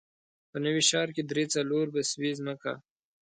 [0.49, 2.73] په نوي ښار کې درې، څلور بسوې ځمکه.